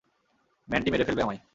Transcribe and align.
Mandy 0.67 0.89
মেরে 0.91 1.05
ফেলবে 1.07 1.23
আমায়। 1.23 1.41